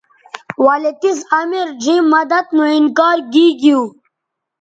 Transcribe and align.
ولے 0.63 0.91
تِس 1.01 1.19
امیر 1.39 1.67
ڙھیئں 1.81 2.03
مدد 2.13 2.45
نو 2.55 2.63
انکار 2.77 3.17
گیگیو 3.33 3.79